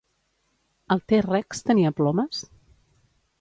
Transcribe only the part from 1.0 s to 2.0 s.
T-Rex tenia